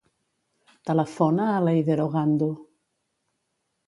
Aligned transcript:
Telefona 0.89 1.45
a 1.51 1.59
l'Eider 1.65 1.97
Ogando. 2.05 2.47